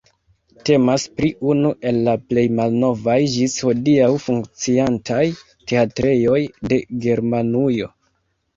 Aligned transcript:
Temas 0.67 1.03
pri 1.19 1.27
unu 1.53 1.73
el 1.89 1.99
la 2.07 2.15
plej 2.31 2.45
malnovaj 2.61 3.19
ĝis 3.35 3.59
hodiaŭ 3.67 4.09
funkciantaj 4.25 5.21
teatrejoj 5.71 6.43
de 6.73 6.83
Germanujo. 7.07 7.95